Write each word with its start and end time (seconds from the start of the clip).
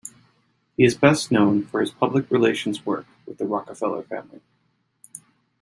He 0.77 0.83
is 0.83 0.95
best 0.95 1.31
known 1.31 1.63
for 1.63 1.79
his 1.79 1.91
public 1.91 2.31
relations 2.31 2.87
work 2.87 3.05
with 3.27 3.37
the 3.37 3.45
Rockefeller 3.45 4.01
family. 4.01 4.41